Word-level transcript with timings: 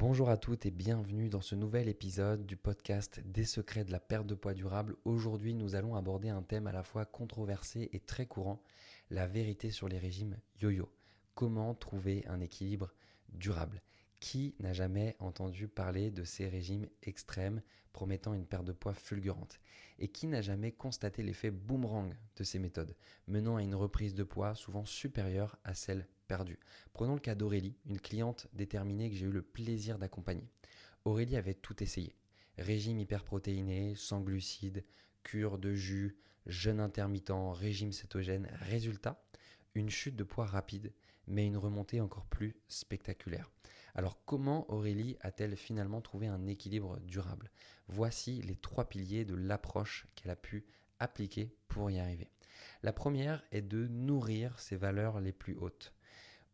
Bonjour 0.00 0.30
à 0.30 0.36
toutes 0.36 0.64
et 0.64 0.70
bienvenue 0.70 1.28
dans 1.28 1.40
ce 1.40 1.56
nouvel 1.56 1.88
épisode 1.88 2.46
du 2.46 2.56
podcast 2.56 3.20
Des 3.24 3.44
secrets 3.44 3.84
de 3.84 3.90
la 3.90 3.98
perte 3.98 4.28
de 4.28 4.36
poids 4.36 4.54
durable. 4.54 4.94
Aujourd'hui, 5.04 5.54
nous 5.54 5.74
allons 5.74 5.96
aborder 5.96 6.28
un 6.28 6.42
thème 6.42 6.68
à 6.68 6.72
la 6.72 6.84
fois 6.84 7.04
controversé 7.04 7.90
et 7.92 7.98
très 7.98 8.24
courant, 8.24 8.62
la 9.10 9.26
vérité 9.26 9.72
sur 9.72 9.88
les 9.88 9.98
régimes 9.98 10.38
yo-yo. 10.60 10.88
Comment 11.34 11.74
trouver 11.74 12.24
un 12.28 12.38
équilibre 12.38 12.94
durable? 13.30 13.82
Qui 14.20 14.54
n'a 14.60 14.72
jamais 14.72 15.16
entendu 15.18 15.66
parler 15.66 16.12
de 16.12 16.22
ces 16.22 16.46
régimes 16.46 16.86
extrêmes 17.02 17.60
promettant 17.92 18.34
une 18.34 18.46
perte 18.46 18.66
de 18.66 18.72
poids 18.72 18.94
fulgurante? 18.94 19.58
Et 19.98 20.06
qui 20.06 20.28
n'a 20.28 20.42
jamais 20.42 20.70
constaté 20.70 21.24
l'effet 21.24 21.50
boomerang 21.50 22.14
de 22.36 22.44
ces 22.44 22.60
méthodes, 22.60 22.94
menant 23.26 23.56
à 23.56 23.64
une 23.64 23.74
reprise 23.74 24.14
de 24.14 24.22
poids 24.22 24.54
souvent 24.54 24.84
supérieure 24.84 25.58
à 25.64 25.74
celle 25.74 26.06
perdu. 26.28 26.60
Prenons 26.92 27.14
le 27.14 27.20
cas 27.20 27.34
d'Aurélie, 27.34 27.74
une 27.86 28.00
cliente 28.00 28.46
déterminée 28.52 29.10
que 29.10 29.16
j'ai 29.16 29.26
eu 29.26 29.32
le 29.32 29.42
plaisir 29.42 29.98
d'accompagner. 29.98 30.46
Aurélie 31.04 31.36
avait 31.36 31.54
tout 31.54 31.82
essayé. 31.82 32.14
Régime 32.58 33.00
hyperprotéiné, 33.00 33.94
sans 33.96 34.20
glucides, 34.20 34.84
cure 35.22 35.58
de 35.58 35.72
jus, 35.72 36.18
jeûne 36.46 36.80
intermittent, 36.80 37.32
régime 37.52 37.92
cétogène. 37.92 38.48
Résultat, 38.60 39.24
une 39.74 39.90
chute 39.90 40.16
de 40.16 40.24
poids 40.24 40.46
rapide, 40.46 40.92
mais 41.26 41.46
une 41.46 41.56
remontée 41.56 42.00
encore 42.00 42.26
plus 42.26 42.56
spectaculaire. 42.68 43.50
Alors 43.94 44.24
comment 44.24 44.70
Aurélie 44.70 45.16
a-t-elle 45.20 45.56
finalement 45.56 46.00
trouvé 46.00 46.26
un 46.26 46.46
équilibre 46.46 47.00
durable? 47.00 47.50
Voici 47.88 48.42
les 48.42 48.56
trois 48.56 48.88
piliers 48.88 49.24
de 49.24 49.34
l'approche 49.34 50.06
qu'elle 50.14 50.30
a 50.30 50.36
pu 50.36 50.66
appliquer 50.98 51.56
pour 51.68 51.90
y 51.90 51.98
arriver. 51.98 52.28
La 52.82 52.92
première 52.92 53.42
est 53.50 53.62
de 53.62 53.86
nourrir 53.88 54.58
ses 54.58 54.76
valeurs 54.76 55.20
les 55.20 55.32
plus 55.32 55.56
hautes. 55.56 55.92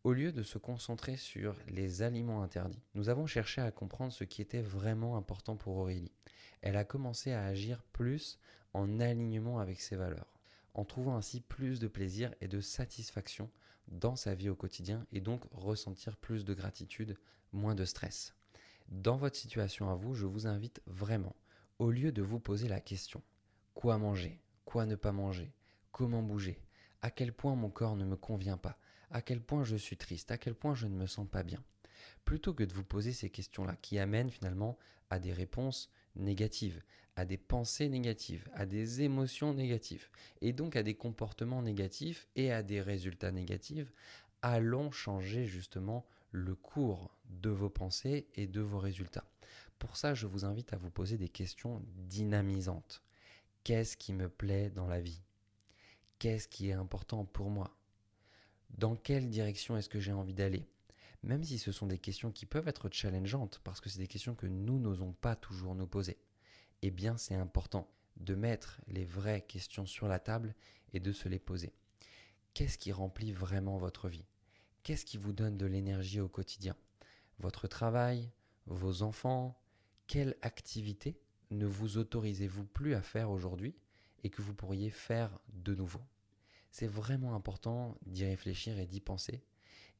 Au 0.05 0.13
lieu 0.13 0.31
de 0.31 0.43
se 0.43 0.59
concentrer 0.59 1.17
sur 1.17 1.55
les 1.67 2.03
aliments 2.03 2.43
interdits, 2.43 2.83
nous 2.93 3.09
avons 3.09 3.25
cherché 3.25 3.59
à 3.59 3.71
comprendre 3.71 4.13
ce 4.13 4.23
qui 4.23 4.43
était 4.43 4.61
vraiment 4.61 5.17
important 5.17 5.55
pour 5.55 5.77
Aurélie. 5.77 6.11
Elle 6.61 6.77
a 6.77 6.83
commencé 6.83 7.31
à 7.31 7.43
agir 7.43 7.81
plus 7.91 8.37
en 8.73 8.99
alignement 8.99 9.57
avec 9.57 9.81
ses 9.81 9.95
valeurs, 9.95 10.31
en 10.75 10.85
trouvant 10.85 11.15
ainsi 11.15 11.41
plus 11.41 11.79
de 11.79 11.87
plaisir 11.87 12.31
et 12.39 12.47
de 12.47 12.61
satisfaction 12.61 13.49
dans 13.87 14.15
sa 14.15 14.35
vie 14.35 14.47
au 14.47 14.55
quotidien 14.55 15.07
et 15.11 15.21
donc 15.21 15.41
ressentir 15.51 16.17
plus 16.17 16.45
de 16.45 16.53
gratitude, 16.53 17.17
moins 17.51 17.73
de 17.73 17.83
stress. 17.83 18.35
Dans 18.89 19.17
votre 19.17 19.37
situation 19.37 19.89
à 19.89 19.95
vous, 19.95 20.13
je 20.13 20.27
vous 20.27 20.45
invite 20.45 20.83
vraiment, 20.85 21.35
au 21.79 21.89
lieu 21.89 22.11
de 22.11 22.21
vous 22.21 22.39
poser 22.39 22.67
la 22.67 22.79
question 22.79 23.23
quoi 23.73 23.97
manger, 23.97 24.39
quoi 24.65 24.85
ne 24.85 24.93
pas 24.93 25.11
manger, 25.11 25.51
comment 25.91 26.21
bouger, 26.21 26.61
à 27.01 27.09
quel 27.09 27.33
point 27.33 27.55
mon 27.55 27.71
corps 27.71 27.95
ne 27.95 28.05
me 28.05 28.15
convient 28.15 28.57
pas, 28.57 28.77
à 29.11 29.21
quel 29.21 29.41
point 29.41 29.63
je 29.63 29.75
suis 29.75 29.97
triste, 29.97 30.31
à 30.31 30.37
quel 30.37 30.55
point 30.55 30.75
je 30.75 30.87
ne 30.87 30.95
me 30.95 31.07
sens 31.07 31.27
pas 31.29 31.43
bien. 31.43 31.63
Plutôt 32.23 32.53
que 32.53 32.63
de 32.63 32.73
vous 32.73 32.83
poser 32.83 33.13
ces 33.13 33.29
questions-là 33.29 33.75
qui 33.81 33.99
amènent 33.99 34.29
finalement 34.29 34.77
à 35.09 35.19
des 35.19 35.33
réponses 35.33 35.89
négatives, 36.15 36.81
à 37.15 37.25
des 37.25 37.37
pensées 37.37 37.89
négatives, 37.89 38.47
à 38.53 38.65
des 38.65 39.01
émotions 39.01 39.53
négatives, 39.53 40.09
et 40.41 40.53
donc 40.53 40.75
à 40.75 40.83
des 40.83 40.95
comportements 40.95 41.61
négatifs 41.61 42.27
et 42.35 42.51
à 42.51 42.63
des 42.63 42.81
résultats 42.81 43.31
négatifs, 43.31 43.93
allons 44.41 44.91
changer 44.91 45.45
justement 45.45 46.05
le 46.31 46.55
cours 46.55 47.15
de 47.29 47.49
vos 47.49 47.69
pensées 47.69 48.27
et 48.35 48.47
de 48.47 48.61
vos 48.61 48.79
résultats. 48.79 49.25
Pour 49.79 49.97
ça, 49.97 50.13
je 50.13 50.27
vous 50.27 50.45
invite 50.45 50.73
à 50.73 50.77
vous 50.77 50.91
poser 50.91 51.17
des 51.17 51.29
questions 51.29 51.81
dynamisantes. 51.95 53.01
Qu'est-ce 53.63 53.97
qui 53.97 54.13
me 54.13 54.29
plaît 54.29 54.69
dans 54.69 54.87
la 54.87 54.99
vie? 54.99 55.21
Qu'est-ce 56.19 56.47
qui 56.47 56.69
est 56.69 56.73
important 56.73 57.25
pour 57.25 57.49
moi? 57.49 57.75
Dans 58.77 58.95
quelle 58.95 59.29
direction 59.29 59.77
est-ce 59.77 59.89
que 59.89 59.99
j'ai 59.99 60.11
envie 60.11 60.33
d'aller? 60.33 60.67
Même 61.23 61.43
si 61.43 61.57
ce 61.57 61.71
sont 61.71 61.87
des 61.87 61.97
questions 61.97 62.31
qui 62.31 62.45
peuvent 62.45 62.67
être 62.67 62.89
challengeantes, 62.91 63.61
parce 63.63 63.81
que 63.81 63.89
c'est 63.89 63.99
des 63.99 64.07
questions 64.07 64.35
que 64.35 64.47
nous 64.47 64.79
n'osons 64.79 65.13
pas 65.13 65.35
toujours 65.35 65.75
nous 65.75 65.87
poser, 65.87 66.17
eh 66.81 66.91
bien 66.91 67.17
c'est 67.17 67.35
important 67.35 67.89
de 68.17 68.35
mettre 68.35 68.81
les 68.87 69.05
vraies 69.05 69.41
questions 69.41 69.85
sur 69.85 70.07
la 70.07 70.19
table 70.19 70.55
et 70.93 70.99
de 70.99 71.11
se 71.11 71.29
les 71.29 71.39
poser. 71.39 71.73
Qu'est-ce 72.53 72.77
qui 72.77 72.91
remplit 72.91 73.31
vraiment 73.31 73.77
votre 73.77 74.07
vie? 74.07 74.25
Qu'est-ce 74.83 75.05
qui 75.05 75.17
vous 75.17 75.33
donne 75.33 75.57
de 75.57 75.65
l'énergie 75.65 76.19
au 76.19 76.29
quotidien? 76.29 76.75
Votre 77.39 77.67
travail 77.67 78.29
Vos 78.67 79.01
enfants 79.01 79.59
Quelle 80.07 80.35
activité 80.41 81.19
ne 81.49 81.65
vous 81.65 81.97
autorisez-vous 81.97 82.65
plus 82.65 82.93
à 82.93 83.01
faire 83.01 83.31
aujourd'hui 83.31 83.75
et 84.23 84.29
que 84.29 84.41
vous 84.41 84.53
pourriez 84.53 84.89
faire 84.89 85.39
de 85.53 85.75
nouveau? 85.75 86.01
C'est 86.75 86.87
vraiment 86.87 87.35
important 87.35 87.97
d'y 88.05 88.25
réfléchir 88.25 88.77
et 88.79 88.85
d'y 88.85 88.99
penser 88.99 89.45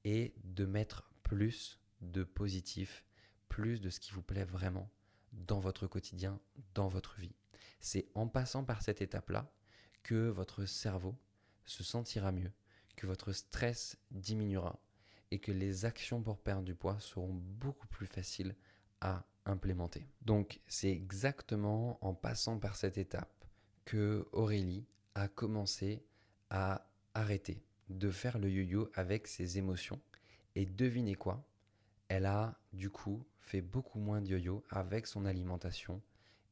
et 0.03 0.33
de 0.43 0.65
mettre 0.65 1.09
plus 1.23 1.79
de 2.01 2.25
positif, 2.25 3.05
plus 3.47 3.79
de 3.79 3.89
ce 3.89 4.01
qui 4.01 4.11
vous 4.11 4.21
plaît 4.21 4.43
vraiment 4.43 4.91
dans 5.31 5.61
votre 5.61 5.87
quotidien, 5.87 6.37
dans 6.73 6.89
votre 6.89 7.15
vie. 7.15 7.33
C'est 7.79 8.09
en 8.13 8.27
passant 8.27 8.65
par 8.65 8.81
cette 8.81 9.01
étape-là 9.01 9.49
que 10.03 10.27
votre 10.27 10.65
cerveau 10.65 11.15
se 11.63 11.81
sentira 11.81 12.33
mieux, 12.33 12.51
que 12.97 13.07
votre 13.07 13.31
stress 13.31 13.97
diminuera 14.11 14.77
et 15.31 15.39
que 15.39 15.53
les 15.53 15.85
actions 15.85 16.21
pour 16.21 16.37
perdre 16.37 16.63
du 16.63 16.75
poids 16.75 16.99
seront 16.99 17.33
beaucoup 17.33 17.87
plus 17.87 18.05
faciles 18.05 18.53
à 18.99 19.25
implémenter. 19.45 20.09
Donc 20.23 20.59
c'est 20.67 20.91
exactement 20.91 22.05
en 22.05 22.13
passant 22.13 22.59
par 22.59 22.75
cette 22.75 22.97
étape 22.97 23.45
que 23.85 24.27
Aurélie 24.33 24.85
a 25.13 25.29
commencé 25.29 26.03
arrêter 27.13 27.63
de 27.89 28.09
faire 28.09 28.37
le 28.39 28.49
yo-yo 28.49 28.89
avec 28.93 29.27
ses 29.27 29.57
émotions. 29.57 29.99
Et 30.55 30.65
devinez 30.65 31.15
quoi? 31.15 31.45
Elle 32.07 32.25
a 32.25 32.59
du 32.73 32.89
coup 32.89 33.25
fait 33.39 33.61
beaucoup 33.61 33.99
moins 33.99 34.21
de 34.21 34.27
yo-yo 34.27 34.63
avec 34.69 35.07
son 35.07 35.25
alimentation 35.25 36.01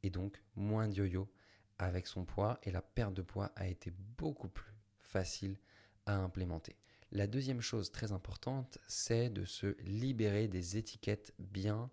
et 0.04 0.10
donc 0.10 0.42
moins 0.56 0.88
de 0.88 0.96
yo-yo 0.96 1.30
avec 1.78 2.08
son 2.08 2.26
poids 2.26 2.60
et 2.64 2.72
la 2.72 2.82
perte 2.82 3.14
de 3.14 3.22
poids 3.22 3.52
a 3.56 3.68
été 3.68 3.92
beaucoup 4.18 4.50
plus 4.50 4.74
facile 5.02 5.58
à 6.06 6.16
implémenter. 6.16 6.76
La 7.12 7.28
deuxième 7.28 7.62
chose 7.62 7.92
très 7.92 8.12
importante, 8.12 8.80
c'est 8.88 9.30
de 9.30 9.46
se 9.46 9.76
libérer 9.84 10.48
des 10.48 10.78
étiquettes 10.78 11.34
bien 11.40 11.92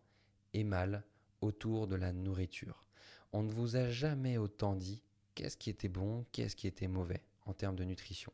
et 0.54 0.64
mal 0.64 1.04
autour 1.40 1.86
de 1.86 1.96
la 1.96 2.12
nourriture. 2.12 2.86
On 3.32 3.42
ne 3.42 3.52
vous 3.52 3.76
a 3.76 3.90
jamais 3.90 4.38
autant 4.38 4.74
dit 4.74 5.02
qu'est-ce 5.34 5.56
qui 5.56 5.70
était 5.70 5.88
bon, 5.88 6.24
qu'est-ce 6.32 6.56
qui 6.56 6.66
était 6.66 6.88
mauvais 6.88 7.22
en 7.50 7.54
termes 7.54 7.76
de 7.76 7.84
nutrition. 7.84 8.32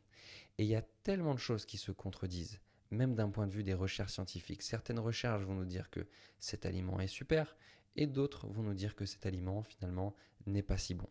Et 0.57 0.63
il 0.63 0.69
y 0.69 0.75
a 0.75 0.83
tellement 1.03 1.33
de 1.33 1.39
choses 1.39 1.65
qui 1.65 1.77
se 1.77 1.91
contredisent, 1.91 2.59
même 2.91 3.15
d'un 3.15 3.29
point 3.29 3.47
de 3.47 3.51
vue 3.51 3.63
des 3.63 3.73
recherches 3.73 4.13
scientifiques. 4.13 4.61
Certaines 4.61 4.99
recherches 4.99 5.43
vont 5.43 5.55
nous 5.55 5.65
dire 5.65 5.89
que 5.89 6.07
cet 6.39 6.65
aliment 6.65 6.99
est 6.99 7.07
super, 7.07 7.55
et 7.95 8.07
d'autres 8.07 8.47
vont 8.47 8.63
nous 8.63 8.73
dire 8.73 8.95
que 8.95 9.05
cet 9.05 9.25
aliment 9.25 9.63
finalement 9.63 10.15
n'est 10.45 10.63
pas 10.63 10.77
si 10.77 10.93
bon. 10.93 11.09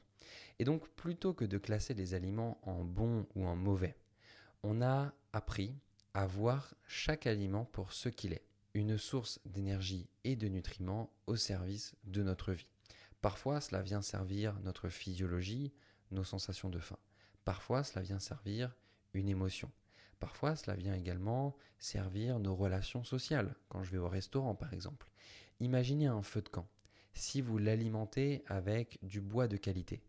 Et 0.59 0.65
donc 0.65 0.89
plutôt 0.91 1.35
que 1.35 1.45
de 1.45 1.59
classer 1.59 1.95
les 1.95 2.15
aliments 2.15 2.59
en 2.63 2.85
bons 2.85 3.27
ou 3.35 3.47
en 3.47 3.57
mauvais, 3.57 3.97
on 4.63 4.81
a 4.81 5.13
appris 5.33 5.75
à 6.15 6.27
voir 6.27 6.75
chaque 6.87 7.27
aliment 7.27 7.65
pour 7.67 7.93
ce 7.93 8.09
qu'il 8.09 8.33
est, 8.33 8.47
une 8.75 8.97
source 8.97 9.41
d'énergie 9.45 10.09
et 10.25 10.37
de 10.37 10.49
nutriments 10.49 11.13
au 11.27 11.37
service 11.37 11.95
de 12.05 12.23
notre 12.23 12.53
vie. 12.53 12.69
Parfois 13.21 13.61
cela 13.61 13.83
vient 13.83 14.03
servir 14.03 14.59
notre 14.61 14.89
physiologie, 14.89 15.73
nos 16.11 16.25
sensations 16.25 16.71
de 16.71 16.79
faim. 16.79 16.99
Parfois, 17.47 17.85
cela 17.85 18.03
vient 18.03 18.19
servir 18.19 18.75
une 19.15 19.29
émotion. 19.29 19.71
Parfois, 20.19 20.57
cela 20.57 20.77
vient 20.77 20.95
également 20.95 21.57
servir 21.79 22.41
nos 22.41 22.57
relations 22.57 23.05
sociales, 23.05 23.55
quand 23.69 23.85
je 23.85 23.93
vais 23.93 23.99
au 23.99 24.09
restaurant 24.09 24.57
par 24.57 24.73
exemple. 24.73 25.09
Imaginez 25.61 26.07
un 26.07 26.23
feu 26.23 26.43
de 26.43 26.49
camp. 26.49 26.67
Si 27.15 27.41
vous 27.41 27.59
l'alimentez 27.59 28.43
avec 28.49 28.99
du 29.03 29.21
bois 29.21 29.47
de 29.47 29.57
qualité, 29.57 30.03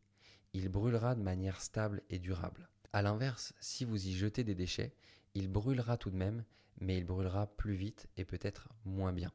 il 0.53 0.68
brûlera 0.70 1.14
de 1.14 1.22
manière 1.22 1.62
stable 1.62 2.02
et 2.09 2.18
durable. 2.18 2.70
A 2.92 3.03
l'inverse, 3.03 3.54
si 3.59 3.86
vous 3.86 4.08
y 4.08 4.14
jetez 4.14 4.44
des 4.44 4.56
déchets, 4.56 4.96
il 5.36 5.48
brûlera 5.48 5.96
tout 5.96 6.09
de 6.09 6.18
même, 6.18 6.44
mais 6.81 6.98
il 6.98 7.06
brûlera 7.06 7.46
plus 7.56 7.75
vite 7.75 8.08
et 8.18 8.25
peut-être 8.25 8.68
moins 8.84 9.14
bien. 9.14 9.31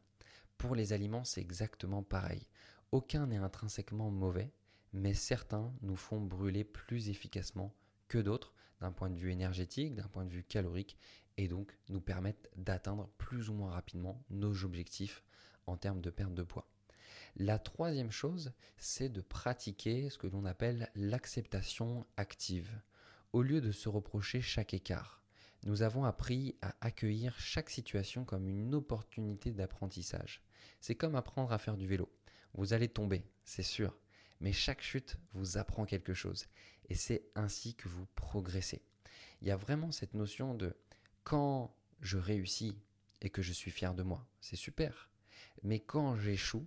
Pour 0.59 0.75
les 0.75 0.93
aliments, 0.93 1.25
c'est 1.25 1.41
exactement 1.41 2.03
pareil. 2.03 2.49
Aucun 2.91 3.29
n'est 3.29 3.37
intrinsèquement 3.37 4.11
mauvais, 4.11 4.51
mais 4.93 5.15
certains 5.15 5.73
nous 5.83 5.97
font 5.97 6.21
brûler 6.21 6.65
plus 6.65 7.09
efficacement 7.09 7.73
d'autres 8.19 8.55
d'un 8.81 8.93
point 8.93 9.11
de 9.11 9.17
vue 9.17 9.31
énergétique, 9.31 9.95
d'un 9.95 10.09
point 10.09 10.25
de 10.25 10.33
vue 10.33 10.45
calorique, 10.45 10.99
et 11.37 11.49
donc 11.49 11.77
nous 11.89 12.01
permettent 12.01 12.51
d'atteindre 12.57 13.09
plus 13.17 13.49
ou 13.49 13.55
moins 13.55 13.71
rapidement 13.71 14.25
nos 14.31 14.65
objectifs 14.65 15.23
en 15.67 15.77
termes 15.77 16.01
de 16.01 16.11
perte 16.11 16.35
de 16.35 16.43
poids. 16.43 16.69
La 17.37 17.59
troisième 17.59 18.11
chose, 18.11 18.53
c'est 18.77 19.09
de 19.09 19.21
pratiquer 19.21 20.11
ce 20.11 20.19
que 20.19 20.27
l'on 20.27 20.45
appelle 20.45 20.91
l'acceptation 20.95 22.07
active. 22.17 22.71
Au 23.33 23.43
lieu 23.43 23.61
de 23.61 23.73
se 23.73 23.89
reprocher 23.89 24.43
chaque 24.43 24.75
écart, 24.75 25.23
nous 25.65 25.83
avons 25.83 26.05
appris 26.05 26.57
à 26.61 26.75
accueillir 26.81 27.39
chaque 27.39 27.71
situation 27.71 28.25
comme 28.25 28.49
une 28.49 28.75
opportunité 28.75 29.53
d'apprentissage. 29.53 30.43
C'est 30.81 30.97
comme 30.97 31.15
apprendre 31.15 31.53
à 31.53 31.59
faire 31.59 31.77
du 31.77 31.87
vélo. 31.87 32.13
Vous 32.55 32.75
allez 32.75 32.89
tomber, 32.89 33.25
c'est 33.45 33.63
sûr, 33.63 33.97
mais 34.43 34.53
chaque 34.53 34.83
chute 34.83 35.17
vous 35.33 35.57
apprend 35.57 35.87
quelque 35.87 36.13
chose. 36.13 36.47
Et 36.91 36.95
c'est 36.95 37.25
ainsi 37.35 37.75
que 37.75 37.89
vous 37.89 38.07
progressez. 38.17 38.83
Il 39.41 39.49
y 39.49 39.53
a 39.53 39.57
vraiment 39.57 39.93
cette 39.93 40.15
notion 40.15 40.55
de 40.55 40.77
quand 41.25 41.75
je 42.01 42.19
réussis 42.19 42.77
et 43.23 43.31
que 43.31 43.41
je 43.41 43.53
suis 43.53 43.71
fier 43.71 43.95
de 43.95 44.03
moi, 44.03 44.27
c'est 44.41 44.57
super. 44.57 45.11
Mais 45.63 45.79
quand 45.79 46.17
j'échoue, 46.17 46.67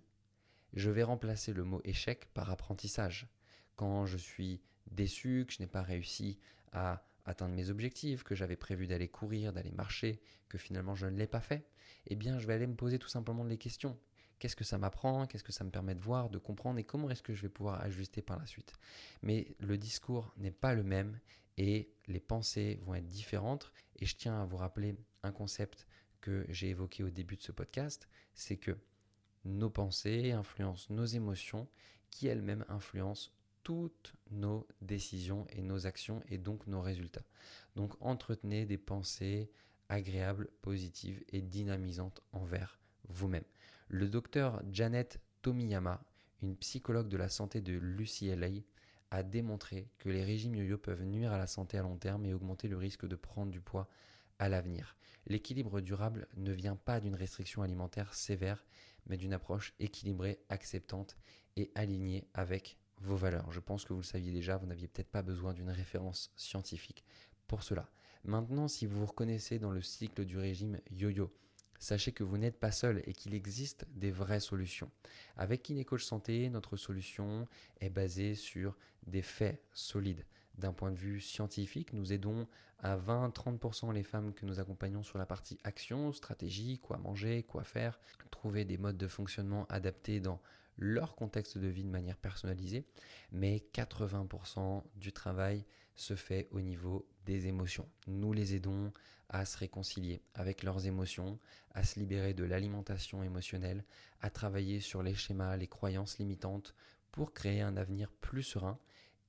je 0.74 0.90
vais 0.90 1.04
remplacer 1.04 1.54
le 1.54 1.66
mot 1.66 1.82
échec 1.84 2.26
par 2.34 2.50
apprentissage. 2.50 3.28
Quand 3.76 4.06
je 4.06 4.18
suis 4.18 4.62
déçu, 4.90 5.46
que 5.46 5.54
je 5.54 5.60
n'ai 5.60 5.68
pas 5.68 5.82
réussi 5.82 6.40
à 6.72 7.06
atteindre 7.26 7.56
mes 7.56 7.70
objectifs, 7.70 8.24
que 8.24 8.36
j'avais 8.36 8.56
prévu 8.56 8.88
d'aller 8.88 9.10
courir, 9.10 9.52
d'aller 9.52 9.72
marcher, 9.72 10.22
que 10.48 10.58
finalement 10.58 10.96
je 10.96 11.08
ne 11.08 11.18
l'ai 11.18 11.28
pas 11.28 11.42
fait, 11.42 11.68
eh 12.08 12.16
bien 12.16 12.40
je 12.40 12.48
vais 12.48 12.54
aller 12.54 12.68
me 12.68 12.76
poser 12.76 13.00
tout 13.00 13.10
simplement 13.10 13.44
les 13.44 13.58
questions. 13.58 13.98
Qu'est-ce 14.40 14.56
que 14.56 14.64
ça 14.64 14.78
m'apprend 14.78 15.26
Qu'est-ce 15.28 15.44
que 15.44 15.52
ça 15.52 15.64
me 15.64 15.70
permet 15.70 15.96
de 15.96 16.02
voir, 16.02 16.30
de 16.30 16.38
comprendre 16.38 16.80
et 16.80 16.84
comment 16.84 17.10
est-ce 17.10 17.24
que 17.24 17.34
je 17.34 17.42
vais 17.42 17.50
pouvoir 17.50 17.82
ajuster 17.82 18.22
par 18.22 18.38
la 18.38 18.46
suite 18.46 18.74
Mais 19.22 19.56
le 19.60 19.78
discours 19.78 20.34
n'est 20.38 20.52
pas 20.52 20.74
le 20.74 20.84
même 20.84 21.20
et 21.58 21.90
les 22.08 22.20
pensées 22.20 22.80
vont 22.84 22.96
être 22.96 23.08
différentes. 23.08 23.72
Et 24.00 24.06
je 24.06 24.16
tiens 24.16 24.42
à 24.42 24.46
vous 24.46 24.58
rappeler 24.58 24.96
un 25.24 25.32
concept 25.32 25.88
que 26.22 26.46
j'ai 26.50 26.70
évoqué 26.70 27.04
au 27.04 27.10
début 27.10 27.38
de 27.38 27.44
ce 27.44 27.52
podcast, 27.52 28.10
c'est 28.34 28.58
que 28.58 28.78
nos 29.46 29.70
pensées 29.70 30.32
influencent 30.32 30.92
nos 30.92 31.06
émotions 31.06 31.68
qui 32.10 32.28
elles-mêmes 32.28 32.66
influencent 32.68 33.30
toutes 33.64 34.14
nos 34.32 34.68
décisions 34.82 35.48
et 35.50 35.62
nos 35.62 35.86
actions 35.88 36.22
et 36.30 36.38
donc 36.38 36.66
nos 36.68 36.82
résultats. 36.82 37.26
Donc 37.76 37.94
entretenez 38.00 38.66
des 38.66 38.78
pensées 38.78 39.52
agréables, 39.90 40.50
positives 40.62 41.24
et 41.30 41.42
dynamisantes 41.42 42.22
envers 42.32 42.80
vous-même. 43.08 43.44
Le 43.88 44.10
docteur 44.10 44.64
Janet 44.72 45.20
Tomiyama, 45.42 46.04
une 46.42 46.58
psychologue 46.58 47.08
de 47.08 47.18
la 47.18 47.30
santé 47.30 47.62
de 47.62 47.74
l'UCLA, 47.74 48.62
a 49.12 49.24
démontré 49.24 49.90
que 50.00 50.10
les 50.10 50.24
régimes 50.24 50.56
yo-yo 50.56 50.78
peuvent 50.78 51.04
nuire 51.04 51.32
à 51.32 51.38
la 51.38 51.48
santé 51.48 51.78
à 51.78 51.84
long 51.84 51.96
terme 51.96 52.26
et 52.26 52.34
augmenter 52.34 52.68
le 52.68 52.78
risque 52.78 53.08
de 53.08 53.16
prendre 53.16 53.52
du 53.52 53.62
poids 53.62 53.88
à 54.40 54.50
l'avenir. 54.50 54.98
L'équilibre 55.28 55.82
durable 55.82 56.28
ne 56.36 56.52
vient 56.52 56.76
pas 56.76 57.00
d'une 57.00 57.16
restriction 57.16 57.62
alimentaire 57.62 58.14
sévère, 58.14 58.66
mais 59.06 59.18
d'une 59.18 59.34
approche 59.34 59.74
équilibrée, 59.80 60.40
acceptante 60.50 61.16
et 61.56 61.72
alignée 61.76 62.28
avec 62.34 62.78
vos 62.98 63.16
valeurs. 63.16 63.52
Je 63.52 63.60
pense 63.60 63.86
que 63.86 63.94
vous 63.94 64.00
le 64.00 64.06
saviez 64.06 64.32
déjà, 64.32 64.58
vous 64.58 64.66
n'aviez 64.66 64.88
peut-être 64.88 65.12
pas 65.12 65.22
besoin 65.22 65.54
d'une 65.54 65.70
référence 65.70 66.32
scientifique 66.36 67.06
pour 67.48 67.64
cela. 67.64 67.90
Maintenant, 68.24 68.68
si 68.68 68.88
vous 68.88 69.00
vous 69.00 69.06
reconnaissez 69.06 69.60
dans 69.60 69.72
le 69.72 69.82
cycle 69.82 70.26
du 70.26 70.40
régime 70.40 70.80
yo-yo, 70.90 71.32
sachez 71.80 72.12
que 72.12 72.24
vous 72.24 72.38
n'êtes 72.38 72.60
pas 72.60 72.72
seul 72.72 73.02
et 73.06 73.14
qu'il 73.14 73.34
existe 73.34 73.86
des 73.94 74.12
vraies 74.12 74.40
solutions. 74.40 74.90
Avec 75.38 75.64
Kinecoach 75.64 76.04
Santé, 76.04 76.50
notre 76.50 76.78
solution 76.78 77.48
est 77.80 77.90
basée 77.90 78.36
sur 78.36 78.76
des 79.08 79.22
faits 79.22 79.62
solides. 79.74 80.26
D'un 80.58 80.74
point 80.74 80.92
de 80.92 80.98
vue 80.98 81.20
scientifique, 81.20 81.94
nous 81.94 82.14
aidons 82.14 82.48
à 82.80 82.98
20-30% 82.98 83.94
les 83.94 84.04
femmes 84.04 84.34
que 84.34 84.46
nous 84.46 84.60
accompagnons 84.60 85.04
sur 85.04 85.18
la 85.18 85.26
partie 85.26 85.58
action, 85.64 86.12
stratégie, 86.14 86.80
quoi 86.80 86.98
manger, 86.98 87.44
quoi 87.44 87.64
faire, 87.64 88.00
trouver 88.32 88.66
des 88.66 88.78
modes 88.78 88.98
de 88.98 89.08
fonctionnement 89.08 89.66
adaptés 89.70 90.20
dans 90.20 90.40
leur 90.78 91.16
contexte 91.16 91.58
de 91.58 91.68
vie 91.68 91.84
de 91.84 91.90
manière 91.90 92.18
personnalisée, 92.18 92.86
mais 93.32 93.64
80% 93.74 94.84
du 94.98 95.12
travail 95.14 95.66
se 95.96 96.16
fait 96.16 96.48
au 96.52 96.62
niveau 96.62 97.08
des 97.26 97.48
émotions. 97.48 97.90
Nous 98.08 98.34
les 98.34 98.56
aidons 98.56 98.92
à 99.30 99.46
se 99.46 99.58
réconcilier 99.58 100.22
avec 100.34 100.64
leurs 100.64 100.86
émotions, 100.86 101.40
à 101.72 101.84
se 101.84 102.00
libérer 102.00 102.34
de 102.34 102.44
l'alimentation 102.44 103.24
émotionnelle, 103.24 103.84
à 104.22 104.30
travailler 104.30 104.80
sur 104.80 105.02
les 105.02 105.16
schémas, 105.16 105.58
les 105.58 105.68
croyances 105.68 106.20
limitantes 106.20 106.76
pour 107.12 107.34
créer 107.34 107.62
un 107.62 107.78
avenir 107.78 108.12
plus 108.12 108.44
serein 108.44 108.78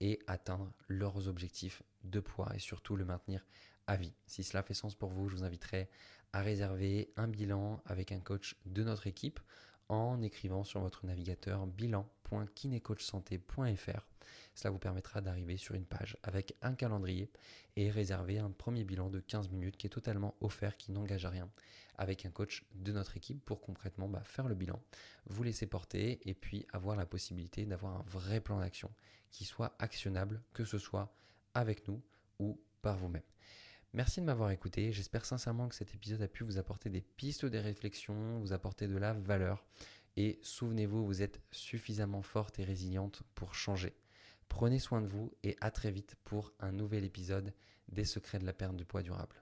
et 0.01 0.19
atteindre 0.27 0.73
leurs 0.89 1.29
objectifs 1.29 1.83
de 2.05 2.21
poids 2.21 2.51
et 2.55 2.59
surtout 2.59 2.97
le 2.97 3.05
maintenir 3.05 3.47
à 3.87 3.97
vie. 3.97 4.13
Si 4.27 4.43
cela 4.43 4.63
fait 4.63 4.75
sens 4.75 4.95
pour 4.95 5.11
vous, 5.11 5.29
je 5.29 5.37
vous 5.37 5.45
inviterai 5.45 5.89
à 6.33 6.43
réserver 6.43 7.13
un 7.17 7.29
bilan 7.29 7.81
avec 7.87 8.13
un 8.13 8.21
coach 8.21 8.57
de 8.67 8.83
notre 8.83 9.07
équipe 9.07 9.41
en 9.88 10.23
écrivant 10.23 10.65
sur 10.65 10.81
votre 10.81 11.06
navigateur 11.06 11.67
bilan.kinecoachsanté.fr. 11.67 14.06
Cela 14.55 14.71
vous 14.71 14.79
permettra 14.79 15.21
d'arriver 15.21 15.56
sur 15.56 15.75
une 15.75 15.85
page 15.85 16.17
avec 16.23 16.55
un 16.62 16.75
calendrier 16.75 17.31
et 17.77 17.91
réserver 17.91 18.38
un 18.38 18.50
premier 18.50 18.85
bilan 18.85 19.11
de 19.11 19.21
15 19.21 19.50
minutes 19.50 19.77
qui 19.77 19.87
est 19.87 19.91
totalement 19.91 20.35
offert, 20.41 20.77
qui 20.77 20.93
n'engage 20.93 21.25
à 21.25 21.31
rien, 21.31 21.50
avec 21.99 22.27
un 22.27 22.31
coach 22.31 22.65
de 22.75 22.93
notre 22.93 23.17
équipe 23.17 23.44
pour 23.44 23.61
concrètement 23.61 24.09
bah, 24.09 24.23
faire 24.25 24.49
le 24.49 24.55
bilan, 24.55 24.81
vous 25.27 25.43
laisser 25.43 25.67
porter 25.67 26.21
et 26.29 26.35
puis 26.35 26.67
avoir 26.73 26.97
la 26.97 27.06
possibilité 27.06 27.67
d'avoir 27.67 27.97
un 27.97 28.05
vrai 28.06 28.41
plan 28.41 28.59
d'action 28.59 28.91
qui 29.31 29.44
soit 29.44 29.75
actionnable, 29.79 30.43
que 30.53 30.65
ce 30.65 30.79
soit 30.79 31.15
avec 31.55 31.87
nous 31.89 32.03
ou 32.39 32.61
par 32.82 32.97
vous-même. 32.97 33.23
Merci 33.93 34.21
de 34.21 34.27
m'avoir 34.27 34.50
écouté. 34.50 34.93
J'espère 34.93 35.25
sincèrement 35.25 35.69
que 35.69 35.75
cet 35.75 35.94
épisode 35.94 36.23
a 36.23 36.29
pu 36.29 36.44
vous 36.44 36.59
apporter 36.59 36.91
des 36.91 37.00
pistes, 37.00 37.47
des 37.47 37.61
réflexions, 37.61 38.38
vous 38.41 38.53
apporter 38.53 38.88
de 38.88 38.97
la 38.97 39.12
valeur. 39.15 39.65
Et 40.17 40.38
souvenez-vous, 40.43 41.05
vous 41.05 41.23
êtes 41.23 41.41
suffisamment 41.50 42.23
forte 42.23 42.59
et 42.59 42.65
résiliente 42.65 43.23
pour 43.35 43.55
changer. 43.55 43.94
Prenez 44.49 44.79
soin 44.79 45.03
de 45.03 45.09
vous 45.09 45.33
et 45.43 45.56
à 45.61 45.71
très 45.71 45.91
vite 45.91 46.17
pour 46.25 46.53
un 46.61 46.73
nouvel 46.73 47.05
épisode 47.05 47.53
des 47.88 48.05
secrets 48.05 48.38
de 48.38 48.47
la 48.47 48.53
perte 48.53 48.77
de 48.77 48.85
poids 48.85 49.03
durable. 49.03 49.37